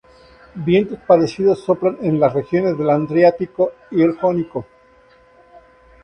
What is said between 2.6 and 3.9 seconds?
del Adriático